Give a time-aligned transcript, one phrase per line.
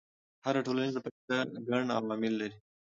[0.45, 1.39] هره ټولنیزه پدیده
[1.69, 2.57] ګڼ عوامل لري.